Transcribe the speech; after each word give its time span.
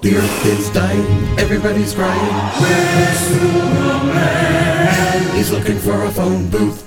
The 0.00 0.14
earth 0.14 0.46
is 0.46 0.70
dying, 0.70 1.04
everybody's 1.40 1.92
crying. 1.92 2.34
Where's 2.60 3.18
Superman? 3.18 4.16
He's 5.34 5.50
looking 5.50 5.76
for 5.80 6.04
a 6.04 6.10
phone 6.12 6.46
booth. 6.46 6.84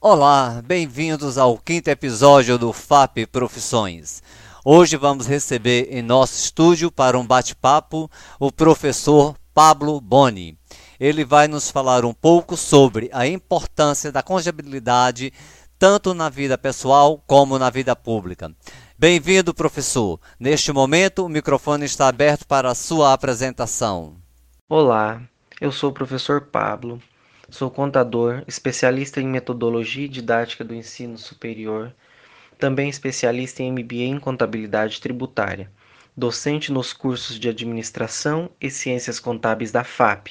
Olá, 0.00 0.62
bem-vindos 0.64 1.36
ao 1.36 1.58
quinto 1.58 1.90
episódio 1.90 2.56
do 2.56 2.72
FAP 2.72 3.26
Profissões. 3.30 4.22
Hoje 4.64 4.96
vamos 4.96 5.26
receber 5.26 5.88
em 5.90 6.00
nosso 6.00 6.38
estúdio 6.38 6.90
para 6.90 7.18
um 7.18 7.26
bate-papo 7.26 8.10
o 8.40 8.50
professor 8.50 9.36
Pablo 9.52 10.00
Boni. 10.00 10.56
Ele 10.98 11.26
vai 11.26 11.46
nos 11.46 11.70
falar 11.70 12.06
um 12.06 12.14
pouco 12.14 12.56
sobre 12.56 13.10
a 13.12 13.26
importância 13.26 14.10
da 14.10 14.22
conjabilidade 14.22 15.30
tanto 15.78 16.14
na 16.14 16.28
vida 16.28 16.56
pessoal 16.56 17.22
como 17.26 17.58
na 17.58 17.68
vida 17.70 17.94
pública. 17.94 18.50
Bem-vindo, 18.98 19.52
professor. 19.52 20.18
Neste 20.40 20.72
momento, 20.72 21.24
o 21.24 21.28
microfone 21.28 21.84
está 21.84 22.08
aberto 22.08 22.46
para 22.46 22.70
a 22.70 22.74
sua 22.74 23.12
apresentação. 23.12 24.16
Olá, 24.68 25.20
eu 25.60 25.70
sou 25.70 25.90
o 25.90 25.92
professor 25.92 26.40
Pablo, 26.40 27.00
sou 27.50 27.70
contador, 27.70 28.42
especialista 28.46 29.20
em 29.20 29.26
metodologia 29.26 30.06
e 30.06 30.08
didática 30.08 30.64
do 30.64 30.74
ensino 30.74 31.18
superior, 31.18 31.92
também 32.58 32.88
especialista 32.88 33.62
em 33.62 33.70
MBA 33.70 34.04
em 34.04 34.18
contabilidade 34.18 34.98
tributária, 34.98 35.70
docente 36.16 36.72
nos 36.72 36.94
cursos 36.94 37.38
de 37.38 37.50
administração 37.50 38.50
e 38.58 38.70
ciências 38.70 39.20
contábeis 39.20 39.70
da 39.70 39.84
FAP. 39.84 40.28